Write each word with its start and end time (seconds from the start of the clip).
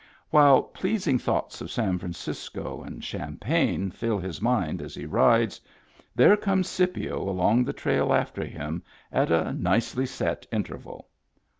While 0.31 0.63
pleasing 0.63 1.19
thoughts 1.19 1.61
of 1.61 1.69
San 1.69 1.99
Fran 1.99 2.13
cisco 2.13 2.81
and 2.81 3.03
champagne 3.03 3.91
fill 3.91 4.17
his 4.17 4.41
mind 4.41 4.81
as 4.81 4.95
he 4.95 5.05
rides, 5.05 5.61
there 6.15 6.35
comes 6.35 6.67
Scipio 6.67 7.21
along 7.29 7.63
the 7.65 7.71
trail 7.73 8.11
after 8.11 8.43
him 8.43 8.81
at 9.11 9.29
a 9.29 9.53
nicely 9.53 10.07
set 10.07 10.47
interval. 10.51 11.07